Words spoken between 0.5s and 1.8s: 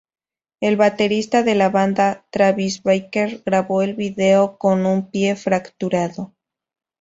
El baterista de la